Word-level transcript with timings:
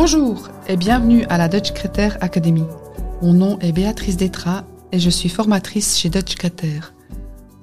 Bonjour 0.00 0.48
et 0.68 0.76
bienvenue 0.76 1.24
à 1.28 1.38
la 1.38 1.48
Dutch 1.48 1.72
Crater 1.72 2.10
Academy. 2.20 2.62
Mon 3.20 3.32
nom 3.32 3.58
est 3.58 3.72
Béatrice 3.72 4.16
Détra 4.16 4.64
et 4.92 5.00
je 5.00 5.10
suis 5.10 5.28
formatrice 5.28 5.98
chez 5.98 6.08
Dutch 6.08 6.36
Crater. 6.36 6.94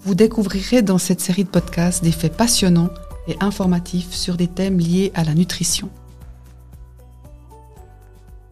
Vous 0.02 0.16
découvrirez 0.16 0.82
dans 0.82 0.98
cette 0.98 1.22
série 1.22 1.46
de 1.46 1.50
podcasts 1.50 2.04
des 2.04 2.12
faits 2.12 2.36
passionnants 2.36 2.90
et 3.30 3.38
informatifs 3.40 4.12
sur 4.12 4.36
des 4.36 4.48
thèmes 4.48 4.80
liés 4.80 5.14
à 5.16 5.24
la 5.24 5.34
nutrition. 5.34 5.90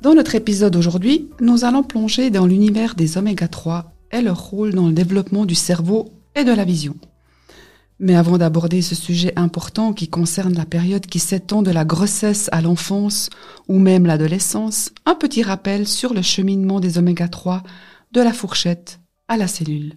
Dans 0.02 0.14
notre 0.14 0.36
épisode 0.36 0.78
aujourd'hui, 0.78 1.30
nous 1.42 1.66
allons 1.66 1.84
plonger 1.84 2.30
dans 2.30 2.46
l'univers 2.46 2.96
des 2.96 3.18
oméga 3.18 3.50
3 3.50 3.92
et 4.14 4.22
leur 4.22 4.42
rôle 4.46 4.74
dans 4.74 4.88
le 4.88 4.94
développement 4.94 5.46
du 5.46 5.56
cerveau 5.56 6.10
et 6.36 6.46
de 6.46 6.54
la 6.54 6.64
vision. 6.64 6.96
Mais 8.04 8.16
avant 8.16 8.38
d'aborder 8.38 8.82
ce 8.82 8.96
sujet 8.96 9.32
important 9.38 9.94
qui 9.94 10.10
concerne 10.10 10.56
la 10.56 10.66
période 10.66 11.06
qui 11.06 11.20
s'étend 11.20 11.62
de 11.62 11.72
la 11.72 11.86
grossesse 11.86 12.50
à 12.52 12.60
l'enfance 12.60 13.30
ou 13.70 13.80
même 13.80 14.06
l'adolescence, 14.06 14.92
un 15.06 15.16
petit 15.16 15.42
rappel 15.42 15.88
sur 15.88 16.14
le 16.14 16.22
cheminement 16.22 16.82
des 16.82 16.98
oméga 16.98 17.30
3 17.30 17.64
de 18.12 18.20
la 18.20 18.34
fourchette 18.34 19.00
à 19.30 19.38
la 19.38 19.48
cellule. 19.48 19.94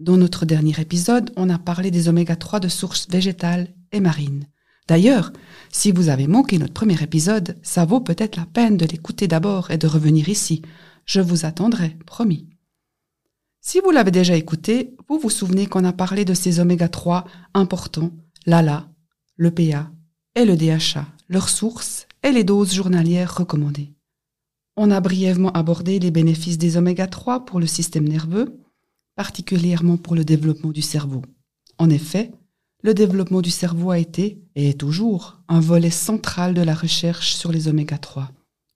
Dans 0.00 0.18
notre 0.18 0.44
dernier 0.44 0.78
épisode, 0.78 1.32
on 1.36 1.48
a 1.48 1.56
parlé 1.56 1.90
des 1.90 2.10
oméga 2.10 2.36
3 2.36 2.60
de 2.60 2.68
sources 2.68 3.08
végétales 3.08 3.68
et 3.90 4.00
marines. 4.00 4.44
D'ailleurs, 4.86 5.32
si 5.72 5.92
vous 5.92 6.10
avez 6.10 6.26
manqué 6.26 6.58
notre 6.58 6.74
premier 6.74 7.02
épisode, 7.02 7.56
ça 7.62 7.86
vaut 7.86 8.00
peut-être 8.00 8.36
la 8.36 8.44
peine 8.44 8.76
de 8.76 8.84
l'écouter 8.84 9.28
d'abord 9.28 9.70
et 9.70 9.78
de 9.78 9.86
revenir 9.86 10.28
ici. 10.28 10.60
Je 11.06 11.22
vous 11.22 11.46
attendrai, 11.46 11.96
promis. 12.04 12.53
Si 13.66 13.80
vous 13.80 13.90
l'avez 13.90 14.10
déjà 14.10 14.36
écouté, 14.36 14.94
vous 15.08 15.18
vous 15.18 15.30
souvenez 15.30 15.66
qu'on 15.66 15.84
a 15.84 15.94
parlé 15.94 16.26
de 16.26 16.34
ces 16.34 16.60
oméga 16.60 16.86
3 16.86 17.24
importants, 17.54 18.10
l'ALA, 18.44 18.90
le 19.36 19.50
PA 19.52 19.90
et 20.34 20.44
le 20.44 20.54
DHA, 20.54 21.06
leurs 21.30 21.48
sources 21.48 22.06
et 22.22 22.30
les 22.30 22.44
doses 22.44 22.74
journalières 22.74 23.34
recommandées. 23.34 23.94
On 24.76 24.90
a 24.90 25.00
brièvement 25.00 25.50
abordé 25.52 25.98
les 25.98 26.10
bénéfices 26.10 26.58
des 26.58 26.76
oméga 26.76 27.06
3 27.06 27.46
pour 27.46 27.58
le 27.58 27.66
système 27.66 28.06
nerveux, 28.06 28.60
particulièrement 29.16 29.96
pour 29.96 30.14
le 30.14 30.26
développement 30.26 30.70
du 30.70 30.82
cerveau. 30.82 31.22
En 31.78 31.88
effet, 31.88 32.32
le 32.82 32.92
développement 32.92 33.40
du 33.40 33.50
cerveau 33.50 33.90
a 33.92 33.98
été, 33.98 34.42
et 34.56 34.68
est 34.68 34.78
toujours, 34.78 35.40
un 35.48 35.60
volet 35.60 35.90
central 35.90 36.52
de 36.52 36.60
la 36.60 36.74
recherche 36.74 37.34
sur 37.34 37.50
les 37.50 37.66
oméga 37.66 37.96
3. 37.96 38.30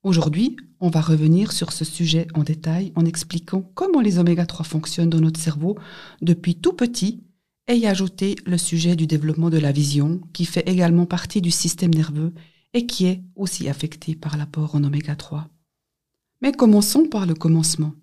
Aujourd'hui, 0.09 0.57
on 0.79 0.89
va 0.89 1.01
revenir 1.01 1.51
sur 1.51 1.71
ce 1.71 1.85
sujet 1.85 2.25
en 2.33 2.41
détail 2.41 2.91
en 2.95 3.05
expliquant 3.05 3.61
comment 3.75 4.01
les 4.01 4.17
oméga 4.17 4.47
3 4.47 4.65
fonctionnent 4.65 5.11
dans 5.11 5.19
notre 5.19 5.39
cerveau 5.39 5.77
depuis 6.23 6.55
tout 6.55 6.73
petit 6.73 7.23
et 7.67 7.75
y 7.75 7.85
ajouter 7.85 8.35
le 8.47 8.57
sujet 8.57 8.95
du 8.95 9.05
développement 9.05 9.51
de 9.51 9.59
la 9.59 9.71
vision 9.71 10.19
qui 10.33 10.45
fait 10.45 10.67
également 10.67 11.05
partie 11.05 11.41
du 11.41 11.51
système 11.51 11.93
nerveux 11.93 12.33
et 12.73 12.87
qui 12.87 13.05
est 13.05 13.21
aussi 13.35 13.69
affecté 13.69 14.15
par 14.15 14.35
l'apport 14.35 14.73
en 14.73 14.83
oméga 14.83 15.15
3. 15.15 15.47
Mais 16.41 16.53
commençons 16.53 17.05
par 17.05 17.27
le 17.27 17.35
commencement. 17.35 17.93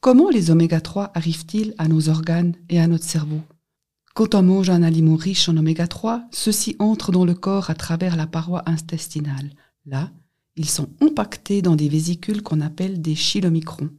Comment 0.00 0.30
les 0.30 0.50
oméga 0.50 0.80
3 0.80 1.10
arrivent-ils 1.14 1.74
à 1.76 1.88
nos 1.88 2.08
organes 2.08 2.54
et 2.70 2.80
à 2.80 2.86
notre 2.86 3.04
cerveau? 3.04 3.42
Quand 4.14 4.34
on 4.34 4.42
mange 4.42 4.70
un 4.70 4.82
aliment 4.82 5.16
riche 5.16 5.50
en 5.50 5.58
oméga 5.58 5.86
3, 5.86 6.26
ceux-ci 6.30 6.76
entrent 6.78 7.12
dans 7.12 7.26
le 7.26 7.34
corps 7.34 7.68
à 7.68 7.74
travers 7.74 8.16
la 8.16 8.26
paroi 8.26 8.62
intestinale. 8.64 9.50
Là, 9.84 10.10
ils 10.56 10.68
sont 10.68 10.88
impactés 11.00 11.62
dans 11.62 11.76
des 11.76 11.88
vésicules 11.88 12.42
qu'on 12.42 12.60
appelle 12.60 13.00
des 13.00 13.14
chylomicrons. 13.14 13.90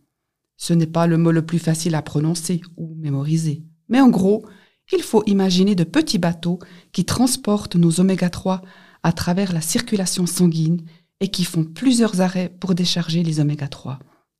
Ce 0.58 0.74
n'est 0.74 0.88
pas 0.88 1.08
le 1.08 1.18
mot 1.18 1.32
le 1.32 1.46
plus 1.46 1.60
facile 1.60 1.96
à 1.96 2.02
prononcer 2.02 2.62
ou 2.78 2.94
mémoriser. 2.96 3.64
Mais 3.90 4.00
en 4.00 4.10
gros, 4.10 4.46
il 4.92 5.02
faut 5.02 5.24
imaginer 5.26 5.76
de 5.76 5.84
petits 5.84 6.20
bateaux 6.20 6.60
qui 6.92 7.06
transportent 7.06 7.76
nos 7.76 8.00
oméga 8.00 8.30
3 8.30 8.62
à 9.04 9.12
travers 9.14 9.54
la 9.54 9.62
circulation 9.62 10.26
sanguine 10.26 10.84
et 11.20 11.30
qui 11.30 11.46
font 11.46 11.64
plusieurs 11.64 12.22
arrêts 12.22 12.50
pour 12.50 12.76
décharger 12.76 13.24
les 13.24 13.40
oméga 13.40 13.68
3. 13.68 14.00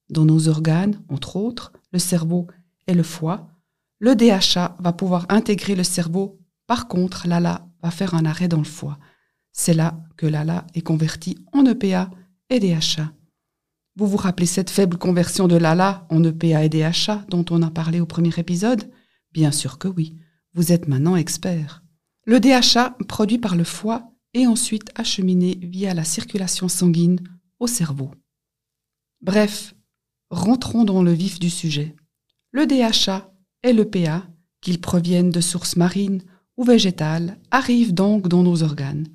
Dans 0.10 0.26
nos 0.26 0.50
organes, 0.50 1.02
entre 1.10 1.38
autres, 1.38 1.72
le 1.92 2.00
cerveau 2.00 2.48
et 2.88 2.94
le 2.94 3.04
foie, 3.04 3.48
le 4.00 4.16
DHA 4.16 4.78
va 4.80 4.94
pouvoir 4.94 5.26
intégrer 5.30 5.76
le 5.76 5.84
cerveau. 5.84 6.40
Par 6.68 6.88
contre, 6.88 7.28
l'ALA 7.28 7.68
va 7.82 7.92
faire 7.92 8.14
un 8.14 8.26
arrêt 8.26 8.48
dans 8.48 8.58
le 8.58 8.64
foie. 8.64 8.98
C'est 9.52 9.74
là 9.74 10.00
que 10.18 10.26
l'ALA 10.26 10.66
est 10.74 10.82
converti 10.82 11.38
en 11.52 11.66
EPA 11.66 12.10
et 12.50 12.60
DHA. 12.60 13.12
Vous 13.96 14.08
vous 14.08 14.18
rappelez 14.18 14.46
cette 14.46 14.70
faible 14.70 14.98
conversion 14.98 15.48
de 15.48 15.58
l'ALA 15.58 16.08
en 16.10 16.24
EPA 16.24 16.64
et 16.64 16.70
DHA 16.70 17.26
dont 17.30 17.46
on 17.50 17.62
a 17.62 17.70
parlé 17.70 18.00
au 18.00 18.06
premier 18.06 18.34
épisode? 18.38 18.90
Bien 19.34 19.52
sûr 19.52 19.78
que 19.78 19.88
oui, 19.88 20.18
vous 20.54 20.72
êtes 20.72 20.88
maintenant 20.88 21.16
expert. 21.16 21.84
Le 22.26 22.40
DHA, 22.40 22.98
produit 23.08 23.38
par 23.38 23.56
le 23.56 23.64
foie, 23.64 24.12
est 24.34 24.48
ensuite 24.48 24.92
acheminé 24.96 25.58
via 25.62 25.94
la 25.94 26.04
circulation 26.04 26.68
sanguine 26.68 27.20
au 27.60 27.68
cerveau. 27.68 28.12
Bref, 29.22 29.76
rentrons 30.30 30.84
dans 30.84 31.04
le 31.04 31.12
vif 31.12 31.40
du 31.40 31.50
sujet. 31.50 31.96
Le 32.52 32.66
DHA 32.66 33.34
et 33.64 33.74
l'EPA, 33.74 34.28
qu'ils 34.62 34.82
proviennent 34.82 35.32
de 35.32 35.42
sources 35.42 35.76
marines 35.76 36.24
ou 36.58 36.64
végétales, 36.64 37.38
arrivent 37.50 37.94
donc 37.94 38.28
dans 38.28 38.44
nos 38.44 38.64
organes. 38.64 39.08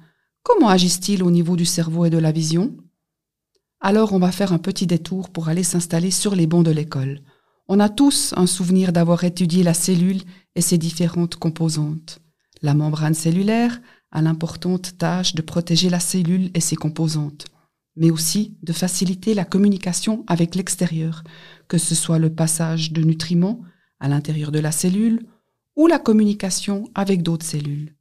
Comment 0.49 0.69
agissent-ils 0.69 1.25
au 1.25 1.33
niveau 1.33 1.57
du 1.57 1.65
cerveau 1.65 2.05
et 2.05 2.11
de 2.11 2.19
la 2.19 2.31
vision? 2.31 2.77
Alors 3.81 4.13
on 4.13 4.21
va 4.21 4.31
faire 4.31 4.53
un 4.53 4.59
petit 4.59 4.87
détour 4.87 5.29
pour 5.31 5.49
aller 5.49 5.65
s'installer 5.65 6.13
sur 6.13 6.37
les 6.37 6.47
bancs 6.47 6.65
de 6.65 6.71
l'école. 6.71 7.23
On 7.67 7.81
a 7.81 7.89
tous 7.89 8.33
un 8.37 8.47
souvenir 8.47 8.93
d'avoir 8.93 9.25
étudié 9.25 9.65
la 9.65 9.75
cellule 9.75 10.23
et 10.55 10.61
ses 10.61 10.79
différentes 10.79 11.35
composantes. 11.35 12.21
La 12.63 12.75
membrane 12.75 13.15
cellulaire 13.15 13.81
a 14.13 14.23
l'importante 14.23 14.97
tâche 14.99 15.35
de 15.35 15.43
protéger 15.43 15.91
la 15.91 15.99
cellule 15.99 16.53
et 16.55 16.61
ses 16.61 16.77
composantes, 16.77 17.47
mais 17.97 18.13
aussi 18.13 18.57
de 18.63 18.73
faciliter 18.73 19.35
la 19.35 19.45
communication 19.45 20.25
avec 20.29 20.55
l'extérieur, 20.55 21.25
que 21.67 21.77
ce 21.77 21.97
soit 21.97 22.21
le 22.21 22.33
passage 22.33 22.93
de 22.93 23.03
nutriments 23.03 23.63
à 23.99 24.07
l'intérieur 24.07 24.53
de 24.53 24.61
la 24.61 24.71
cellule 24.71 25.27
ou 25.75 25.89
la 25.89 25.99
communication 25.99 26.89
avec 26.95 27.25
d'autres 27.25 27.45
cellules. 27.45 27.97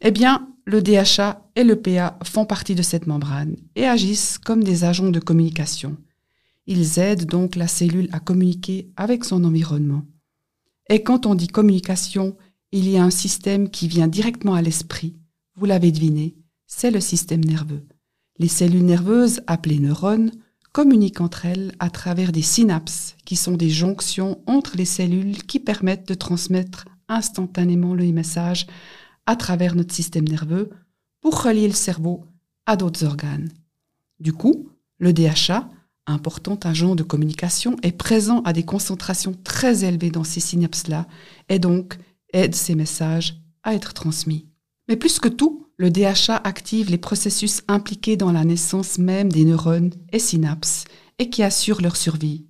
Eh 0.00 0.12
bien, 0.12 0.48
le 0.64 0.80
DHA 0.80 1.48
et 1.56 1.64
le 1.64 1.76
PA 1.76 2.18
font 2.24 2.44
partie 2.44 2.74
de 2.74 2.82
cette 2.82 3.06
membrane 3.06 3.56
et 3.74 3.86
agissent 3.86 4.38
comme 4.38 4.62
des 4.62 4.84
agents 4.84 5.10
de 5.10 5.20
communication. 5.20 5.96
Ils 6.66 6.98
aident 6.98 7.26
donc 7.26 7.56
la 7.56 7.66
cellule 7.66 8.08
à 8.12 8.20
communiquer 8.20 8.90
avec 8.96 9.24
son 9.24 9.44
environnement. 9.44 10.04
Et 10.88 11.02
quand 11.02 11.26
on 11.26 11.34
dit 11.34 11.48
communication, 11.48 12.36
il 12.70 12.88
y 12.88 12.96
a 12.96 13.04
un 13.04 13.10
système 13.10 13.70
qui 13.70 13.88
vient 13.88 14.08
directement 14.08 14.54
à 14.54 14.62
l'esprit. 14.62 15.16
Vous 15.56 15.66
l'avez 15.66 15.92
deviné, 15.92 16.36
c'est 16.66 16.90
le 16.90 17.00
système 17.00 17.44
nerveux. 17.44 17.84
Les 18.38 18.48
cellules 18.48 18.84
nerveuses, 18.84 19.42
appelées 19.46 19.78
neurones, 19.78 20.30
communiquent 20.72 21.20
entre 21.20 21.44
elles 21.44 21.72
à 21.78 21.90
travers 21.90 22.32
des 22.32 22.42
synapses, 22.42 23.16
qui 23.26 23.36
sont 23.36 23.56
des 23.56 23.68
jonctions 23.68 24.40
entre 24.46 24.76
les 24.76 24.86
cellules 24.86 25.42
qui 25.44 25.60
permettent 25.60 26.08
de 26.08 26.14
transmettre 26.14 26.86
instantanément 27.08 27.94
le 27.94 28.10
message 28.10 28.66
à 29.26 29.36
travers 29.36 29.74
notre 29.74 29.94
système 29.94 30.26
nerveux 30.26 30.70
pour 31.20 31.42
relier 31.42 31.68
le 31.68 31.74
cerveau 31.74 32.24
à 32.66 32.76
d'autres 32.76 33.04
organes. 33.04 33.50
Du 34.20 34.32
coup, 34.32 34.68
le 34.98 35.12
DHA, 35.12 35.68
important 36.06 36.58
agent 36.64 36.94
de 36.94 37.02
communication, 37.02 37.76
est 37.82 37.92
présent 37.92 38.42
à 38.42 38.52
des 38.52 38.64
concentrations 38.64 39.34
très 39.44 39.84
élevées 39.84 40.10
dans 40.10 40.24
ces 40.24 40.40
synapses-là 40.40 41.06
et 41.48 41.58
donc 41.58 41.98
aide 42.32 42.54
ces 42.54 42.74
messages 42.74 43.40
à 43.62 43.74
être 43.74 43.92
transmis. 43.92 44.46
Mais 44.88 44.96
plus 44.96 45.18
que 45.18 45.28
tout, 45.28 45.66
le 45.76 45.90
DHA 45.90 46.36
active 46.36 46.90
les 46.90 46.98
processus 46.98 47.62
impliqués 47.66 48.16
dans 48.16 48.32
la 48.32 48.44
naissance 48.44 48.98
même 48.98 49.32
des 49.32 49.44
neurones 49.44 49.92
et 50.12 50.18
synapses 50.18 50.84
et 51.18 51.30
qui 51.30 51.42
assurent 51.42 51.82
leur 51.82 51.96
survie. 51.96 52.46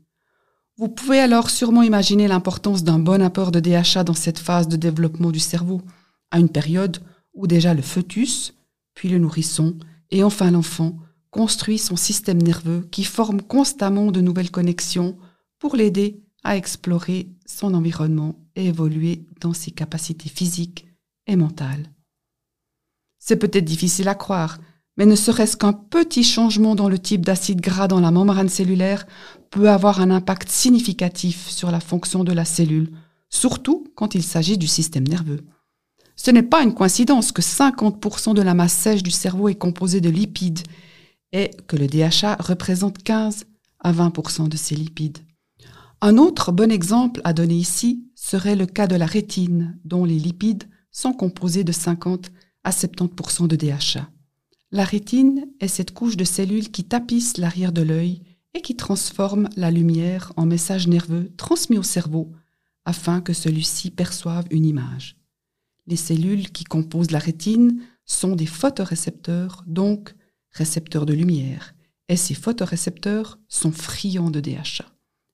Vous 0.77 0.89
pouvez 0.89 1.21
alors 1.21 1.51
sûrement 1.51 1.83
imaginer 1.83 2.29
l'importance 2.29 2.83
d'un 2.83 2.99
bon 2.99 3.23
apport 3.23 3.53
de 3.53 3.61
DHA 3.61 4.05
dans 4.05 4.15
cette 4.15 4.39
phase 4.39 4.69
de 4.69 4.77
développement 4.77 5.31
du 5.31 5.39
cerveau 5.39 5.83
à 6.33 6.41
une 6.41 6.49
période 6.49 6.99
où 7.35 7.47
déjà 7.47 7.75
le 7.75 7.83
fœtus, 7.83 8.55
puis 8.95 9.09
le 9.09 9.19
nourrisson, 9.19 9.77
et 10.11 10.25
enfin 10.25 10.51
l'enfant, 10.51 10.99
construit 11.31 11.79
son 11.79 11.97
système 11.97 12.43
nerveux 12.43 12.89
qui 12.91 13.05
forme 13.05 13.41
constamment 13.41 14.11
de 14.11 14.21
nouvelles 14.21 14.51
connexions 14.51 15.17
pour 15.59 15.77
l'aider 15.77 16.21
à 16.45 16.57
explorer 16.57 17.29
son 17.47 17.75
environnement 17.75 18.37
et 18.57 18.67
évoluer 18.67 19.25
dans 19.41 19.55
ses 19.55 19.71
capacités 19.71 20.29
physiques 20.29 20.87
et 21.27 21.37
mentales. 21.37 21.91
C'est 23.19 23.37
peut-être 23.37 23.65
difficile 23.65 24.09
à 24.09 24.15
croire, 24.15 24.59
mais 24.97 25.07
ne 25.07 25.15
serait-ce 25.15 25.57
qu'un 25.57 25.73
petit 25.73 26.25
changement 26.25 26.75
dans 26.75 26.89
le 26.89 26.99
type 26.99 27.25
d'acide 27.25 27.61
gras 27.61 27.89
dans 27.89 28.01
la 28.01 28.11
membrane 28.11 28.49
cellulaire 28.49 29.07
peut 29.51 29.71
avoir 29.71 30.01
un 30.01 30.11
impact 30.11 30.49
significatif 30.51 31.49
sur 31.49 31.71
la 31.71 31.81
fonction 31.81 32.25
de 32.25 32.33
la 32.33 32.45
cellule, 32.45 32.91
surtout 33.31 33.87
quand 33.95 34.15
il 34.15 34.23
s'agit 34.23 34.59
du 34.59 34.67
système 34.67 35.07
nerveux. 35.07 35.47
Ce 36.17 36.31
n'est 36.31 36.43
pas 36.43 36.63
une 36.63 36.75
coïncidence 36.75 37.33
que 37.33 37.43
50% 37.43 38.35
de 38.35 38.43
la 38.43 38.55
masse 38.55 38.75
sèche 38.75 39.03
du 39.03 39.11
cerveau 39.11 39.49
est 39.49 39.55
composée 39.55 40.01
de 40.01 40.11
lipides 40.11 40.63
et 41.33 41.51
que 41.67 41.77
le 41.77 41.87
DHA 41.87 42.37
représente 42.41 43.03
15 43.03 43.47
à 43.81 43.93
20% 43.93 44.49
de 44.49 44.57
ces 44.57 44.75
lipides. 44.75 45.19
Un 46.01 46.19
autre 46.19 46.53
bon 46.53 46.71
exemple 46.71 47.21
à 47.25 47.33
donner 47.33 47.55
ici 47.55 48.05
serait 48.15 48.57
le 48.57 48.67
cas 48.67 48.87
de 48.87 48.97
la 48.97 49.07
rétine, 49.07 49.79
dont 49.85 50.05
les 50.05 50.19
lipides 50.19 50.65
sont 50.91 51.13
composés 51.13 51.65
de 51.65 51.73
50 51.73 52.31
à 52.65 52.71
70% 52.71 53.49
de 53.49 53.57
DHA. 53.57 54.09
La 54.71 54.85
rétine 54.85 55.47
est 55.61 55.69
cette 55.69 55.93
couche 55.93 56.17
de 56.17 56.25
cellules 56.25 56.71
qui 56.71 56.85
tapisse 56.85 57.37
l'arrière 57.37 57.73
de 57.73 57.83
l'œil 57.83 58.23
et 58.55 58.63
qui 58.63 58.77
transforme 58.77 59.49
la 59.57 59.71
lumière 59.71 60.33
en 60.37 60.47
message 60.47 60.89
nerveux 60.89 61.31
transmis 61.37 61.79
au 61.79 61.83
cerveau 61.83 62.33
afin 62.85 63.21
que 63.21 63.33
celui-ci 63.33 63.91
perçoive 63.91 64.45
une 64.51 64.67
image. 64.67 65.22
Les 65.87 65.97
cellules 65.97 66.51
qui 66.51 66.65
composent 66.65 67.11
la 67.11 67.19
rétine 67.19 67.81
sont 68.05 68.37
des 68.37 68.47
photorécepteurs, 68.47 69.65
donc 69.67 70.15
récepteurs 70.51 71.07
de 71.07 71.15
lumière, 71.15 71.75
et 72.09 72.17
ces 72.17 72.35
photorécepteurs 72.35 73.39
sont 73.49 73.73
friands 73.73 74.31
de 74.31 74.41
DHA. 74.41 74.85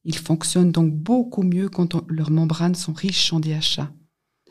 Ils 0.04 0.16
fonctionnent 0.16 0.72
donc 0.72 0.94
beaucoup 0.94 1.42
mieux 1.42 1.68
quand 1.68 1.96
leurs 2.08 2.30
membranes 2.30 2.74
sont 2.74 2.92
riches 2.92 3.32
en 3.32 3.40
DHA. 3.40 3.92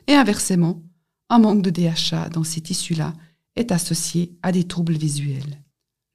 Et 0.08 0.14
inversement, 0.14 0.84
un 1.30 1.40
manque 1.40 1.62
de 1.62 1.70
DHA 1.70 2.30
dans 2.30 2.44
ces 2.44 2.62
tissus-là 2.62 3.14
est 3.56 3.72
associé 3.72 4.38
à 4.44 4.52
des 4.52 4.66
troubles 4.66 4.98
visuels. 4.98 5.64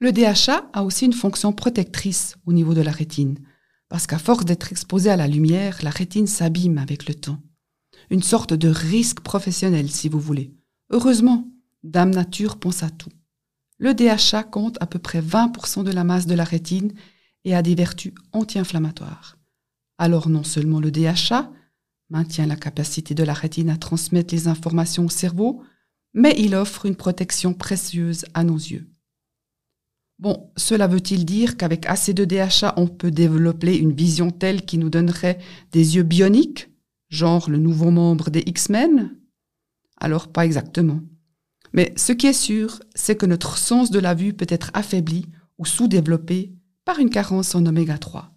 Le 0.01 0.13
DHA 0.13 0.71
a 0.73 0.85
aussi 0.85 1.07
une 1.07 1.13
fonction 1.13 1.53
protectrice 1.53 2.37
au 2.47 2.53
niveau 2.53 2.75
de 2.75 2.81
la 2.81 2.93
rétine, 2.93 3.39
parce 3.89 4.07
qu'à 4.07 4.19
force 4.19 4.45
d'être 4.45 4.73
exposé 4.73 5.11
à 5.11 5.17
la 5.17 5.29
lumière, 5.29 5.79
la 5.83 5.91
rétine 5.91 6.27
s'abîme 6.27 6.79
avec 6.79 7.09
le 7.09 7.15
temps. 7.15 7.39
Une 8.13 8.23
sorte 8.23 8.53
de 8.53 8.69
risque 8.69 9.21
professionnel, 9.21 9.91
si 9.91 10.11
vous 10.11 10.21
voulez. 10.21 10.53
Heureusement, 10.91 11.49
Dame 11.83 12.11
Nature 12.11 12.59
pense 12.59 12.83
à 12.83 12.91
tout. 12.91 13.09
Le 13.79 13.95
DHA 13.95 14.43
compte 14.43 14.77
à 14.83 14.87
peu 14.87 14.99
près 14.99 15.23
20% 15.23 15.83
de 15.83 15.91
la 15.91 16.05
masse 16.05 16.27
de 16.27 16.35
la 16.35 16.45
rétine 16.45 16.93
et 17.47 17.55
a 17.55 17.63
des 17.63 17.75
vertus 17.75 18.13
anti-inflammatoires. 18.33 19.39
Alors 19.97 20.29
non 20.29 20.45
seulement 20.45 20.79
le 20.79 20.91
DHA 20.91 21.51
maintient 22.11 22.45
la 22.45 22.57
capacité 22.57 23.15
de 23.15 23.25
la 23.25 23.33
rétine 23.33 23.71
à 23.71 23.79
transmettre 23.79 24.35
les 24.35 24.47
informations 24.47 25.07
au 25.07 25.11
cerveau, 25.11 25.63
mais 26.13 26.35
il 26.37 26.55
offre 26.55 26.85
une 26.85 26.97
protection 26.97 27.55
précieuse 27.55 28.27
à 28.35 28.45
nos 28.45 28.59
yeux. 28.59 28.91
Bon, 30.19 30.53
cela 30.59 30.87
veut-il 30.87 31.25
dire 31.25 31.57
qu'avec 31.57 31.87
assez 31.87 32.13
de 32.13 32.27
DHA, 32.27 32.75
on 32.77 32.89
peut 32.89 33.11
développer 33.11 33.79
une 33.79 33.95
vision 33.95 34.31
telle 34.31 34.67
qui 34.67 34.77
nous 34.77 34.91
donnerait 34.91 35.39
des 35.73 35.97
yeux 35.97 36.03
bioniques, 36.03 36.69
genre 37.13 37.51
le 37.51 37.59
nouveau 37.59 37.91
membre 37.91 38.31
des 38.31 38.43
X-Men? 38.47 39.15
Alors 39.99 40.29
pas 40.29 40.45
exactement. 40.45 41.01
Mais 41.75 41.93
ce 41.97 42.13
qui 42.13 42.27
est 42.27 42.33
sûr, 42.33 42.81
c'est 42.95 43.17
que 43.17 43.27
notre 43.27 43.59
sens 43.59 43.91
de 43.91 44.01
la 44.01 44.15
vue 44.15 44.33
peut 44.33 44.47
être 44.49 44.71
affaibli 44.75 45.27
ou 45.59 45.67
sous-développé 45.67 46.53
par 46.85 46.99
une 46.99 47.11
carence 47.11 47.55
en 47.55 47.65
oméga 47.67 47.99
3. 47.99 48.31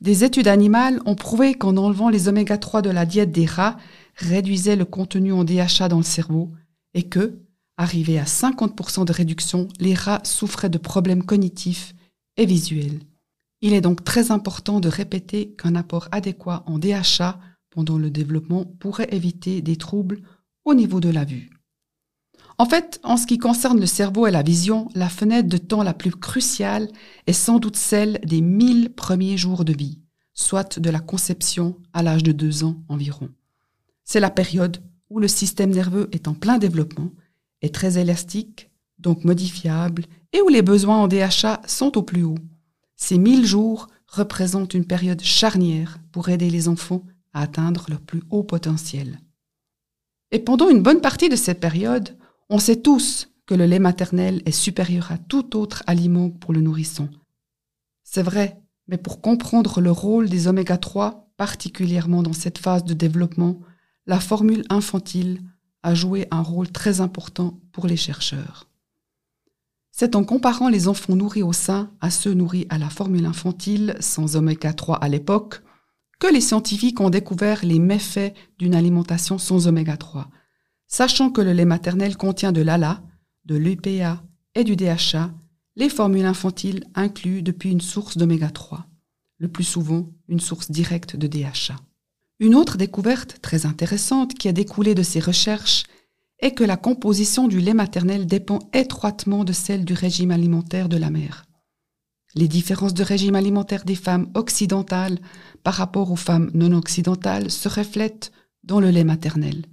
Des 0.00 0.24
études 0.24 0.48
animales 0.48 1.00
ont 1.06 1.14
prouvé 1.14 1.54
qu'en 1.54 1.76
enlevant 1.76 2.08
les 2.08 2.28
oméga 2.28 2.56
3 2.56 2.82
de 2.82 2.90
la 2.90 3.04
diète 3.04 3.30
des 3.30 3.46
rats, 3.46 3.76
réduisait 4.16 4.76
le 4.76 4.84
contenu 4.84 5.32
en 5.32 5.44
DHA 5.44 5.88
dans 5.88 5.98
le 5.98 6.02
cerveau 6.02 6.52
et 6.94 7.04
que, 7.04 7.38
arrivé 7.76 8.18
à 8.18 8.24
50% 8.24 9.04
de 9.04 9.12
réduction, 9.12 9.68
les 9.80 9.94
rats 9.94 10.22
souffraient 10.24 10.70
de 10.70 10.78
problèmes 10.78 11.24
cognitifs 11.24 11.94
et 12.36 12.46
visuels. 12.46 13.00
Il 13.60 13.74
est 13.74 13.80
donc 13.80 14.02
très 14.02 14.30
important 14.30 14.80
de 14.80 14.88
répéter 14.88 15.54
qu'un 15.58 15.74
apport 15.74 16.08
adéquat 16.10 16.62
en 16.66 16.78
DHA 16.78 17.38
pendant 17.70 17.98
le 17.98 18.10
développement 18.10 18.64
pourrait 18.64 19.08
éviter 19.12 19.62
des 19.62 19.76
troubles 19.76 20.22
au 20.64 20.74
niveau 20.74 21.00
de 21.00 21.10
la 21.10 21.24
vue. 21.24 21.50
En 22.60 22.66
fait, 22.66 22.98
en 23.04 23.16
ce 23.16 23.26
qui 23.26 23.38
concerne 23.38 23.78
le 23.78 23.86
cerveau 23.86 24.26
et 24.26 24.32
la 24.32 24.42
vision, 24.42 24.88
la 24.94 25.08
fenêtre 25.08 25.48
de 25.48 25.58
temps 25.58 25.84
la 25.84 25.94
plus 25.94 26.10
cruciale 26.10 26.88
est 27.28 27.32
sans 27.32 27.60
doute 27.60 27.76
celle 27.76 28.20
des 28.24 28.40
1000 28.40 28.94
premiers 28.94 29.36
jours 29.36 29.64
de 29.64 29.72
vie, 29.72 30.00
soit 30.34 30.80
de 30.80 30.90
la 30.90 30.98
conception 30.98 31.76
à 31.92 32.02
l'âge 32.02 32.24
de 32.24 32.32
deux 32.32 32.64
ans 32.64 32.82
environ. 32.88 33.28
C'est 34.04 34.18
la 34.18 34.30
période 34.30 34.82
où 35.08 35.20
le 35.20 35.28
système 35.28 35.70
nerveux 35.70 36.08
est 36.10 36.26
en 36.26 36.34
plein 36.34 36.58
développement, 36.58 37.12
est 37.62 37.74
très 37.74 37.98
élastique, 37.98 38.70
donc 38.98 39.24
modifiable, 39.24 40.04
et 40.32 40.40
où 40.42 40.48
les 40.48 40.62
besoins 40.62 40.98
en 40.98 41.08
DHA 41.08 41.62
sont 41.66 41.96
au 41.96 42.02
plus 42.02 42.24
haut. 42.24 42.38
Ces 42.96 43.18
1000 43.18 43.46
jours 43.46 43.86
représentent 44.08 44.74
une 44.74 44.86
période 44.86 45.22
charnière 45.22 45.98
pour 46.10 46.28
aider 46.28 46.50
les 46.50 46.68
enfants 46.68 47.04
à 47.32 47.42
atteindre 47.42 47.86
leur 47.88 48.00
plus 48.00 48.22
haut 48.30 48.42
potentiel. 48.42 49.20
Et 50.30 50.38
pendant 50.38 50.68
une 50.68 50.82
bonne 50.82 51.00
partie 51.00 51.28
de 51.28 51.36
cette 51.36 51.60
période, 51.60 52.16
on 52.50 52.58
sait 52.58 52.82
tous 52.82 53.30
que 53.46 53.54
le 53.54 53.66
lait 53.66 53.78
maternel 53.78 54.42
est 54.44 54.52
supérieur 54.52 55.10
à 55.10 55.18
tout 55.18 55.56
autre 55.56 55.82
aliment 55.86 56.30
pour 56.30 56.52
le 56.52 56.60
nourrisson. 56.60 57.08
C'est 58.04 58.22
vrai, 58.22 58.60
mais 58.88 58.98
pour 58.98 59.20
comprendre 59.20 59.80
le 59.80 59.90
rôle 59.90 60.28
des 60.28 60.48
oméga 60.48 60.76
3, 60.76 61.30
particulièrement 61.36 62.22
dans 62.22 62.32
cette 62.32 62.58
phase 62.58 62.84
de 62.84 62.94
développement, 62.94 63.60
la 64.06 64.20
formule 64.20 64.64
infantile 64.70 65.40
a 65.82 65.94
joué 65.94 66.26
un 66.30 66.42
rôle 66.42 66.70
très 66.70 67.00
important 67.00 67.58
pour 67.72 67.86
les 67.86 67.96
chercheurs. 67.96 68.68
C'est 69.92 70.14
en 70.14 70.24
comparant 70.24 70.68
les 70.68 70.88
enfants 70.88 71.16
nourris 71.16 71.42
au 71.42 71.52
sein 71.52 71.90
à 72.00 72.10
ceux 72.10 72.32
nourris 72.32 72.66
à 72.68 72.78
la 72.78 72.88
formule 72.88 73.26
infantile 73.26 73.96
sans 74.00 74.36
oméga 74.36 74.72
3 74.72 74.96
à 74.96 75.08
l'époque 75.08 75.62
que 76.18 76.32
les 76.32 76.40
scientifiques 76.40 77.00
ont 77.00 77.10
découvert 77.10 77.64
les 77.64 77.78
méfaits 77.78 78.34
d'une 78.58 78.74
alimentation 78.74 79.38
sans 79.38 79.68
oméga 79.68 79.96
3 79.96 80.28
Sachant 80.86 81.30
que 81.30 81.42
le 81.42 81.52
lait 81.52 81.66
maternel 81.66 82.16
contient 82.16 82.52
de 82.52 82.62
l'ALA, 82.62 83.02
de 83.44 83.56
l'UPA 83.56 84.22
et 84.54 84.64
du 84.64 84.74
DHA, 84.74 85.30
les 85.76 85.90
formules 85.90 86.24
infantiles 86.24 86.84
incluent 86.94 87.42
depuis 87.42 87.70
une 87.70 87.82
source 87.82 88.16
d'oméga 88.16 88.50
3, 88.50 88.86
le 89.38 89.48
plus 89.48 89.64
souvent 89.64 90.10
une 90.28 90.40
source 90.40 90.70
directe 90.70 91.14
de 91.14 91.26
DHA. 91.26 91.76
Une 92.40 92.54
autre 92.54 92.78
découverte 92.78 93.40
très 93.42 93.66
intéressante 93.66 94.34
qui 94.34 94.48
a 94.48 94.52
découlé 94.52 94.94
de 94.94 95.02
ces 95.02 95.20
recherches 95.20 95.84
est 96.40 96.52
que 96.52 96.64
la 96.64 96.76
composition 96.76 97.48
du 97.48 97.60
lait 97.60 97.74
maternel 97.74 98.26
dépend 98.26 98.60
étroitement 98.72 99.44
de 99.44 99.52
celle 99.52 99.84
du 99.84 99.92
régime 99.92 100.30
alimentaire 100.30 100.88
de 100.88 100.96
la 100.96 101.10
mère. 101.10 101.47
Les 102.34 102.48
différences 102.48 102.94
de 102.94 103.02
régime 103.02 103.36
alimentaire 103.36 103.84
des 103.84 103.94
femmes 103.94 104.30
occidentales 104.34 105.18
par 105.62 105.74
rapport 105.74 106.10
aux 106.10 106.16
femmes 106.16 106.50
non 106.54 106.72
occidentales 106.72 107.50
se 107.50 107.68
reflètent 107.68 108.32
dans 108.64 108.80
le 108.80 108.90
lait 108.90 109.04
maternel. 109.04 109.64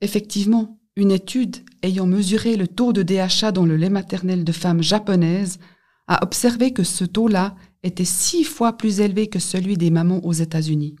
Effectivement, 0.00 0.78
une 0.94 1.10
étude 1.10 1.56
ayant 1.82 2.06
mesuré 2.06 2.56
le 2.56 2.68
taux 2.68 2.92
de 2.92 3.02
DHA 3.02 3.52
dans 3.52 3.66
le 3.66 3.76
lait 3.76 3.90
maternel 3.90 4.44
de 4.44 4.52
femmes 4.52 4.82
japonaises 4.82 5.58
a 6.06 6.22
observé 6.22 6.72
que 6.72 6.84
ce 6.84 7.04
taux-là 7.04 7.56
était 7.82 8.04
six 8.04 8.44
fois 8.44 8.76
plus 8.76 9.00
élevé 9.00 9.26
que 9.26 9.38
celui 9.38 9.76
des 9.76 9.90
mamans 9.90 10.24
aux 10.24 10.32
États-Unis. 10.32 10.96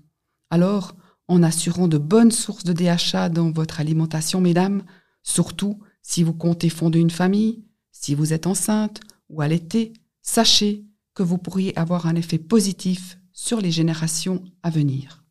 Alors, 0.50 0.96
en 1.28 1.42
assurant 1.42 1.88
de 1.88 1.98
bonnes 1.98 2.30
sources 2.30 2.64
de 2.64 2.72
DHA 2.72 3.28
dans 3.30 3.50
votre 3.50 3.80
alimentation, 3.80 4.40
mesdames, 4.40 4.82
surtout 5.22 5.78
si 6.02 6.22
vous 6.22 6.34
comptez 6.34 6.68
fonder 6.68 7.00
une 7.00 7.10
famille, 7.10 7.64
si 7.90 8.14
vous 8.14 8.32
êtes 8.32 8.46
enceinte 8.46 9.00
ou 9.28 9.40
allaitée, 9.40 9.92
sachez 10.22 10.84
que 11.16 11.22
vous 11.24 11.38
pourriez 11.38 11.76
avoir 11.76 12.06
un 12.06 12.14
effet 12.14 12.38
positif 12.38 13.18
sur 13.32 13.60
les 13.60 13.72
générations 13.72 14.44
à 14.62 14.70
venir. 14.70 15.24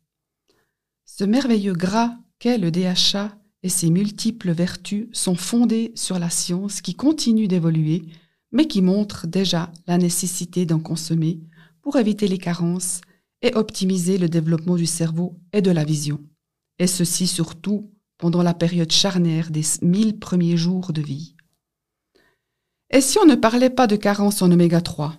Ce 1.06 1.24
merveilleux 1.24 1.72
gras 1.72 2.18
qu'est 2.38 2.58
le 2.58 2.70
DHA 2.70 3.38
et 3.62 3.68
ses 3.68 3.88
multiples 3.90 4.50
vertus 4.50 5.06
sont 5.12 5.36
fondées 5.36 5.92
sur 5.94 6.18
la 6.18 6.28
science 6.28 6.82
qui 6.82 6.94
continue 6.94 7.48
d'évoluer, 7.48 8.04
mais 8.52 8.66
qui 8.66 8.82
montre 8.82 9.26
déjà 9.26 9.72
la 9.86 9.96
nécessité 9.96 10.66
d'en 10.66 10.80
consommer 10.80 11.40
pour 11.82 11.96
éviter 11.96 12.26
les 12.26 12.38
carences 12.38 13.00
et 13.42 13.54
optimiser 13.54 14.18
le 14.18 14.28
développement 14.28 14.76
du 14.76 14.86
cerveau 14.86 15.38
et 15.52 15.62
de 15.62 15.70
la 15.70 15.84
vision. 15.84 16.20
Et 16.80 16.88
ceci 16.88 17.28
surtout 17.28 17.92
pendant 18.18 18.42
la 18.42 18.54
période 18.54 18.90
charnière 18.90 19.50
des 19.50 19.62
mille 19.82 20.18
premiers 20.18 20.56
jours 20.56 20.92
de 20.92 21.00
vie. 21.00 21.36
Et 22.90 23.00
si 23.00 23.18
on 23.18 23.24
ne 23.24 23.34
parlait 23.36 23.70
pas 23.70 23.86
de 23.86 23.96
carence 23.96 24.42
en 24.42 24.50
oméga 24.50 24.80
3 24.80 25.16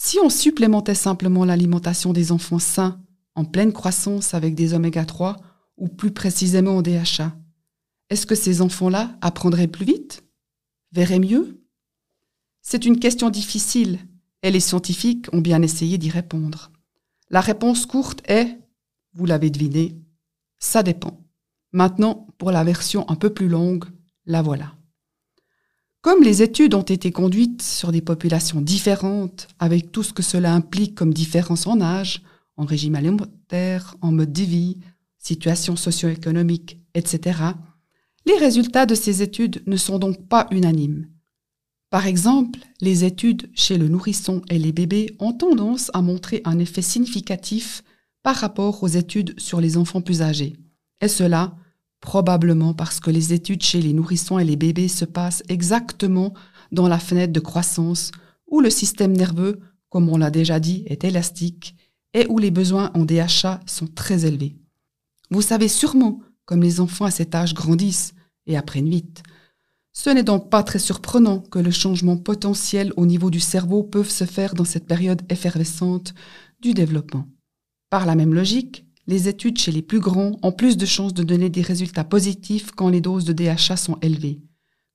Si 0.00 0.18
on 0.20 0.30
supplémentait 0.30 0.94
simplement 0.94 1.44
l'alimentation 1.44 2.14
des 2.14 2.32
enfants 2.32 2.58
sains 2.58 3.02
en 3.34 3.44
pleine 3.44 3.72
croissance 3.72 4.32
avec 4.32 4.54
des 4.54 4.72
oméga 4.72 5.04
3 5.04 5.36
ou 5.76 5.88
plus 5.88 6.12
précisément 6.12 6.78
en 6.78 6.82
DHA 6.82 7.36
est-ce 8.10 8.26
que 8.26 8.34
ces 8.34 8.62
enfants-là 8.62 9.16
apprendraient 9.20 9.68
plus 9.68 9.84
vite? 9.84 10.24
Verraient 10.92 11.18
mieux? 11.18 11.62
C'est 12.62 12.86
une 12.86 12.98
question 12.98 13.28
difficile 13.28 13.98
et 14.42 14.50
les 14.50 14.60
scientifiques 14.60 15.26
ont 15.32 15.40
bien 15.40 15.60
essayé 15.60 15.98
d'y 15.98 16.08
répondre. 16.08 16.70
La 17.28 17.40
réponse 17.40 17.84
courte 17.84 18.22
est, 18.24 18.58
vous 19.12 19.26
l'avez 19.26 19.50
deviné, 19.50 20.00
ça 20.58 20.82
dépend. 20.82 21.20
Maintenant, 21.72 22.26
pour 22.38 22.50
la 22.50 22.64
version 22.64 23.08
un 23.10 23.16
peu 23.16 23.32
plus 23.32 23.48
longue, 23.48 23.84
la 24.24 24.40
voilà. 24.40 24.77
Comme 26.00 26.22
les 26.22 26.42
études 26.42 26.74
ont 26.74 26.82
été 26.82 27.10
conduites 27.10 27.62
sur 27.62 27.90
des 27.90 28.00
populations 28.00 28.60
différentes, 28.60 29.48
avec 29.58 29.90
tout 29.90 30.04
ce 30.04 30.12
que 30.12 30.22
cela 30.22 30.54
implique 30.54 30.94
comme 30.94 31.12
différence 31.12 31.66
en 31.66 31.80
âge, 31.80 32.22
en 32.56 32.64
régime 32.64 32.94
alimentaire, 32.94 33.96
en 34.00 34.12
mode 34.12 34.32
de 34.32 34.42
vie, 34.42 34.78
situation 35.18 35.74
socio-économique, 35.74 36.78
etc., 36.94 37.40
les 38.26 38.36
résultats 38.36 38.86
de 38.86 38.94
ces 38.94 39.22
études 39.22 39.62
ne 39.66 39.76
sont 39.76 39.98
donc 39.98 40.28
pas 40.28 40.46
unanimes. 40.50 41.08
Par 41.90 42.06
exemple, 42.06 42.60
les 42.80 43.04
études 43.04 43.50
chez 43.54 43.78
le 43.78 43.88
nourrisson 43.88 44.42
et 44.50 44.58
les 44.58 44.72
bébés 44.72 45.16
ont 45.18 45.32
tendance 45.32 45.90
à 45.94 46.02
montrer 46.02 46.42
un 46.44 46.58
effet 46.58 46.82
significatif 46.82 47.82
par 48.22 48.36
rapport 48.36 48.82
aux 48.82 48.88
études 48.88 49.38
sur 49.40 49.60
les 49.60 49.76
enfants 49.76 50.02
plus 50.02 50.20
âgés, 50.22 50.56
et 51.00 51.08
cela 51.08 51.56
Probablement 52.00 52.74
parce 52.74 53.00
que 53.00 53.10
les 53.10 53.32
études 53.32 53.62
chez 53.62 53.80
les 53.80 53.92
nourrissons 53.92 54.38
et 54.38 54.44
les 54.44 54.56
bébés 54.56 54.88
se 54.88 55.04
passent 55.04 55.42
exactement 55.48 56.32
dans 56.70 56.88
la 56.88 56.98
fenêtre 56.98 57.32
de 57.32 57.40
croissance 57.40 58.12
où 58.46 58.60
le 58.60 58.70
système 58.70 59.16
nerveux, 59.16 59.60
comme 59.88 60.08
on 60.08 60.16
l'a 60.16 60.30
déjà 60.30 60.60
dit, 60.60 60.84
est 60.86 61.04
élastique 61.04 61.76
et 62.14 62.26
où 62.28 62.38
les 62.38 62.50
besoins 62.50 62.90
en 62.94 63.04
DHA 63.04 63.60
sont 63.66 63.86
très 63.86 64.26
élevés. 64.26 64.56
Vous 65.30 65.42
savez 65.42 65.68
sûrement, 65.68 66.20
comme 66.46 66.62
les 66.62 66.80
enfants 66.80 67.04
à 67.04 67.10
cet 67.10 67.34
âge 67.34 67.52
grandissent 67.52 68.14
et 68.46 68.56
apprennent 68.56 68.88
vite. 68.88 69.22
Ce 69.92 70.10
n'est 70.10 70.22
donc 70.22 70.48
pas 70.48 70.62
très 70.62 70.78
surprenant 70.78 71.40
que 71.40 71.58
le 71.58 71.70
changement 71.70 72.16
potentiel 72.16 72.92
au 72.96 73.04
niveau 73.04 73.30
du 73.30 73.40
cerveau 73.40 73.82
peuvent 73.82 74.08
se 74.08 74.24
faire 74.24 74.54
dans 74.54 74.64
cette 74.64 74.86
période 74.86 75.22
effervescente 75.28 76.14
du 76.60 76.72
développement. 76.72 77.26
Par 77.90 78.06
la 78.06 78.14
même 78.14 78.32
logique, 78.32 78.86
les 79.08 79.26
études 79.26 79.58
chez 79.58 79.72
les 79.72 79.82
plus 79.82 80.00
grands 80.00 80.38
ont 80.42 80.52
plus 80.52 80.76
de 80.76 80.84
chances 80.84 81.14
de 81.14 81.22
donner 81.22 81.48
des 81.48 81.62
résultats 81.62 82.04
positifs 82.04 82.70
quand 82.72 82.90
les 82.90 83.00
doses 83.00 83.24
de 83.24 83.32
DHA 83.32 83.76
sont 83.76 83.96
élevées, 84.02 84.42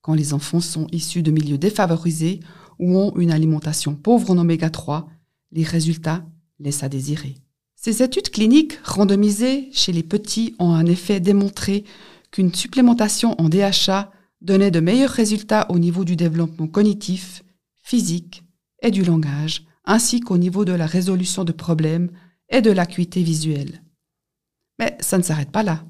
quand 0.01 0.13
les 0.13 0.35
enfants 0.35 0.61
sont 0.61 0.85
issus 0.91 1.23
de 1.23 1.31
milieux 1.31 1.57
défavorisés 1.57 2.39
ou 2.77 2.95
ont 2.95 3.15
une 3.17 3.31
alimentation 3.31 3.95
pauvre 3.95 4.29
en 4.29 4.37
oméga 4.37 4.69
3, 4.69 5.09
les 5.51 5.63
résultats 5.63 6.23
laissent 6.59 6.83
à 6.83 6.89
désirer. 6.89 7.35
Ces 7.75 8.03
études 8.03 8.29
cliniques 8.29 8.77
randomisées 8.83 9.69
chez 9.73 9.91
les 9.91 10.03
petits 10.03 10.55
ont 10.59 10.69
en 10.69 10.85
effet 10.85 11.19
démontré 11.19 11.83
qu'une 12.31 12.53
supplémentation 12.53 13.35
en 13.41 13.49
DHA 13.49 14.11
donnait 14.41 14.71
de 14.71 14.79
meilleurs 14.79 15.09
résultats 15.09 15.65
au 15.69 15.79
niveau 15.79 16.05
du 16.05 16.15
développement 16.15 16.67
cognitif, 16.67 17.43
physique 17.81 18.43
et 18.83 18.91
du 18.91 19.03
langage, 19.03 19.65
ainsi 19.85 20.19
qu'au 20.19 20.37
niveau 20.37 20.65
de 20.65 20.71
la 20.71 20.85
résolution 20.85 21.43
de 21.43 21.51
problèmes 21.51 22.11
et 22.49 22.61
de 22.61 22.71
l'acuité 22.71 23.23
visuelle. 23.23 23.82
Mais 24.79 24.97
ça 24.99 25.17
ne 25.17 25.23
s'arrête 25.23 25.51
pas 25.51 25.63
là. 25.63 25.85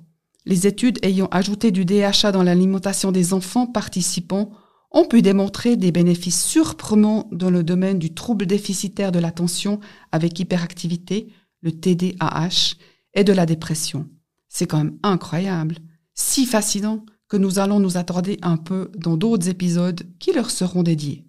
Les 0.46 0.68
études 0.68 1.00
ayant 1.04 1.28
ajouté 1.32 1.72
du 1.72 1.86
DHA 1.86 2.32
dans 2.32 2.44
l'alimentation 2.44 3.12
des 3.12 3.34
enfants 3.34 3.68
participants 3.68 4.52
ont 4.92 5.06
pu 5.06 5.22
démontrer 5.22 5.76
des 5.76 5.92
bénéfices 5.92 6.44
surprenants 6.44 7.28
dans 7.32 7.50
le 7.50 7.64
domaine 7.64 7.98
du 7.98 8.14
trouble 8.14 8.46
déficitaire 8.46 9.12
de 9.12 9.20
l'attention 9.20 9.80
avec 10.12 10.40
hyperactivité, 10.40 11.34
le 11.62 11.72
TDAH, 11.72 12.76
et 13.16 13.24
de 13.24 13.34
la 13.34 13.46
dépression. 13.46 14.10
C'est 14.50 14.68
quand 14.68 14.78
même 14.78 14.98
incroyable, 15.04 15.78
si 16.14 16.46
fascinant 16.46 17.06
que 17.28 17.38
nous 17.38 17.60
allons 17.60 17.80
nous 17.80 17.98
attarder 17.98 18.38
un 18.42 18.58
peu 18.58 18.92
dans 18.96 19.18
d'autres 19.18 19.50
épisodes 19.50 20.04
qui 20.20 20.34
leur 20.34 20.52
seront 20.52 20.84
dédiés. 20.84 21.26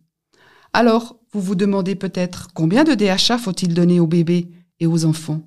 Alors, 0.72 1.20
vous 1.32 1.40
vous 1.40 1.54
demandez 1.54 1.94
peut-être 1.94 2.48
combien 2.52 2.84
de 2.84 2.94
DHA 2.94 3.38
faut-il 3.38 3.74
donner 3.74 4.00
aux 4.00 4.06
bébés 4.06 4.50
et 4.80 4.86
aux 4.86 5.04
enfants? 5.04 5.42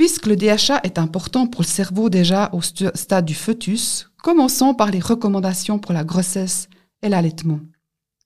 Puisque 0.00 0.24
le 0.24 0.34
DHA 0.34 0.80
est 0.82 0.96
important 0.96 1.46
pour 1.46 1.60
le 1.60 1.66
cerveau 1.66 2.08
déjà 2.08 2.48
au 2.54 2.62
stade 2.62 3.26
du 3.26 3.34
fœtus, 3.34 4.08
commençons 4.22 4.72
par 4.72 4.90
les 4.90 4.98
recommandations 4.98 5.78
pour 5.78 5.92
la 5.92 6.04
grossesse 6.04 6.70
et 7.02 7.10
l'allaitement. 7.10 7.60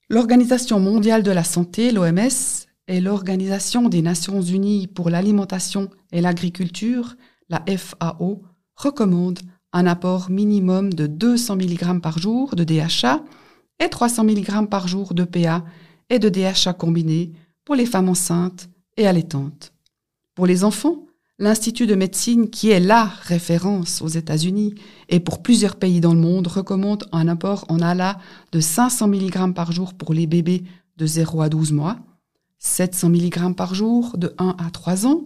L'Organisation 0.08 0.78
mondiale 0.78 1.24
de 1.24 1.32
la 1.32 1.42
santé, 1.42 1.90
l'OMS, 1.90 2.28
et 2.86 3.00
l'Organisation 3.00 3.88
des 3.88 4.02
Nations 4.02 4.40
unies 4.40 4.86
pour 4.86 5.10
l'alimentation 5.10 5.90
et 6.12 6.20
l'agriculture, 6.20 7.16
la 7.48 7.64
FAO, 7.76 8.44
recommandent 8.76 9.40
un 9.72 9.86
apport 9.86 10.30
minimum 10.30 10.94
de 10.94 11.08
200 11.08 11.56
mg 11.56 12.00
par 12.00 12.20
jour 12.20 12.54
de 12.54 12.62
DHA 12.62 13.24
et 13.80 13.88
300 13.88 14.22
mg 14.22 14.68
par 14.70 14.86
jour 14.86 15.12
de 15.12 15.24
PA 15.24 15.64
et 16.08 16.20
de 16.20 16.28
DHA 16.28 16.72
combiné 16.74 17.32
pour 17.64 17.74
les 17.74 17.86
femmes 17.86 18.10
enceintes 18.10 18.68
et 18.96 19.08
allaitantes. 19.08 19.72
Pour 20.36 20.46
les 20.46 20.62
enfants, 20.62 21.04
L'Institut 21.44 21.86
de 21.86 21.94
médecine, 21.94 22.48
qui 22.48 22.70
est 22.70 22.80
la 22.80 23.04
référence 23.04 24.00
aux 24.00 24.08
États-Unis 24.08 24.76
et 25.10 25.20
pour 25.20 25.42
plusieurs 25.42 25.76
pays 25.76 26.00
dans 26.00 26.14
le 26.14 26.20
monde, 26.20 26.46
recommande 26.46 27.04
un 27.12 27.28
apport 27.28 27.66
en 27.68 27.80
ALA 27.80 28.18
de 28.52 28.60
500 28.60 29.08
mg 29.08 29.52
par 29.52 29.70
jour 29.70 29.92
pour 29.92 30.14
les 30.14 30.26
bébés 30.26 30.64
de 30.96 31.04
0 31.04 31.42
à 31.42 31.50
12 31.50 31.72
mois, 31.72 31.98
700 32.60 33.10
mg 33.10 33.54
par 33.54 33.74
jour 33.74 34.16
de 34.16 34.34
1 34.38 34.56
à 34.58 34.70
3 34.70 35.06
ans 35.06 35.20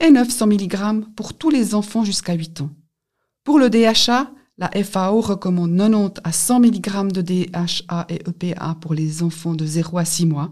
et 0.00 0.10
900 0.10 0.48
mg 0.48 1.04
pour 1.14 1.32
tous 1.32 1.50
les 1.50 1.76
enfants 1.76 2.02
jusqu'à 2.02 2.34
8 2.34 2.62
ans. 2.62 2.70
Pour 3.44 3.60
le 3.60 3.70
DHA, 3.70 4.32
la 4.58 4.68
FAO 4.82 5.20
recommande 5.20 5.76
90 5.76 6.20
à 6.24 6.32
100 6.32 6.58
mg 6.58 7.12
de 7.12 7.22
DHA 7.22 8.06
et 8.08 8.20
EPA 8.28 8.76
pour 8.80 8.94
les 8.94 9.22
enfants 9.22 9.54
de 9.54 9.64
0 9.64 9.96
à 9.96 10.04
6 10.04 10.26
mois, 10.26 10.50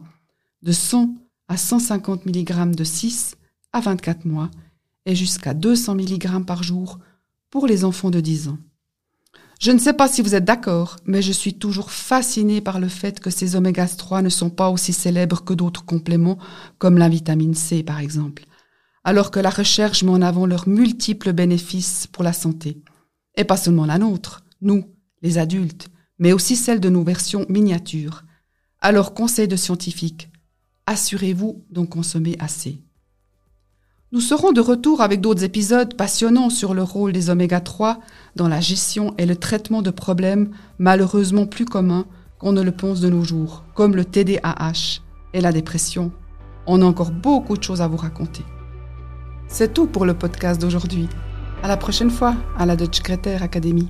de 0.63 0.71
100 0.71 1.17
à 1.49 1.57
150 1.57 2.27
mg 2.27 2.77
de 2.77 2.85
6 2.85 3.35
à 3.73 3.81
24 3.81 4.25
mois 4.25 4.51
et 5.07 5.15
jusqu'à 5.15 5.55
200 5.55 5.95
mg 5.95 6.45
par 6.45 6.63
jour 6.63 6.99
pour 7.51 7.67
les 7.67 7.85
enfants 7.85 8.11
de 8.11 8.21
10 8.21 8.49
ans. 8.49 8.59
Je 9.61 9.73
ne 9.73 9.79
sais 9.79 9.93
pas 9.93 10.09
si 10.09 10.23
vous 10.23 10.35
êtes 10.35 10.47
d'accord, 10.47 10.97
mais 11.05 11.21
je 11.21 11.33
suis 11.33 11.53
toujours 11.53 11.91
fascinée 11.91 12.63
par 12.63 12.81
le 12.81 12.89
fait 12.89 13.21
que 13.21 13.29
ces 13.29 13.57
oméga 13.57 13.87
3 13.87 14.23
ne 14.23 14.31
sont 14.31 14.49
pas 14.49 14.71
aussi 14.71 14.95
célèbres 14.95 15.45
que 15.45 15.53
d'autres 15.53 15.85
compléments, 15.85 16.39
comme 16.79 16.97
la 16.97 17.11
vitamine 17.11 17.55
C 17.55 17.83
par 17.83 18.01
exemple, 18.01 18.47
alors 19.05 19.31
que 19.31 19.39
la 19.39 19.51
recherche 19.51 20.03
met 20.03 20.11
en 20.11 20.23
avant 20.23 20.47
leurs 20.47 20.67
multiples 20.67 21.35
bénéfices 21.35 22.07
pour 22.07 22.25
la 22.25 22.33
santé. 22.33 22.83
Et 23.37 23.45
pas 23.45 23.59
seulement 23.59 23.85
la 23.85 23.99
nôtre, 23.99 24.45
nous, 24.63 24.85
les 25.21 25.37
adultes, 25.37 25.89
mais 26.19 26.33
aussi 26.33 26.57
celle 26.57 26.81
de 26.81 26.89
nos 26.89 27.05
versions 27.05 27.45
miniatures. 27.51 28.25
Alors 28.81 29.13
conseil 29.13 29.47
de 29.47 29.57
scientifiques, 29.57 30.31
assurez-vous 30.87 31.67
d'en 31.71 31.85
consommer 31.85 32.35
assez. 32.39 32.81
Nous 34.13 34.21
serons 34.21 34.51
de 34.51 34.61
retour 34.61 35.03
avec 35.03 35.21
d'autres 35.21 35.45
épisodes 35.45 35.95
passionnants 35.95 36.51
sur 36.51 36.75
le 36.75 36.83
rôle 36.83 37.13
des 37.13 37.31
oméga 37.31 37.61
3 37.61 38.01
dans 38.35 38.49
la 38.49 38.61
gestion 38.61 39.15
et 39.19 39.27
le 39.27 39.37
traitement 39.37 39.83
de 39.83 39.91
problèmes 39.91 40.51
malheureusement 40.81 41.47
plus 41.47 41.65
communs 41.65 42.07
qu'on 42.41 42.51
ne 42.51 42.63
le 42.63 42.73
pense 42.73 43.01
de 43.01 43.09
nos 43.09 43.23
jours, 43.23 43.63
comme 43.75 43.95
le 43.95 44.05
TDAH 44.05 44.99
et 45.33 45.41
la 45.41 45.53
dépression. 45.53 46.11
On 46.67 46.83
a 46.83 46.85
encore 46.85 47.13
beaucoup 47.13 47.57
de 47.57 47.63
choses 47.63 47.83
à 47.83 47.87
vous 47.87 47.99
raconter. 47.99 48.43
C'est 49.47 49.75
tout 49.75 49.87
pour 49.87 50.05
le 50.05 50.15
podcast 50.15 50.61
d'aujourd'hui. 50.61 51.09
À 51.63 51.69
la 51.69 51.77
prochaine 51.77 52.11
fois 52.11 52.35
à 52.59 52.67
la 52.67 52.75
Dutch 52.75 53.03
Creator 53.03 53.43
Academy. 53.43 53.89